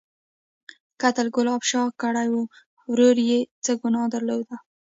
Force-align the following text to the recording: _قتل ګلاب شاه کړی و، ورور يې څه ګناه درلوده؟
_قتل 1.01 1.27
ګلاب 1.35 1.61
شاه 1.69 1.89
کړی 2.01 2.27
و، 2.31 2.35
ورور 2.91 3.17
يې 3.31 3.39
څه 3.63 3.71
ګناه 3.81 4.05
درلوده؟ 4.13 4.55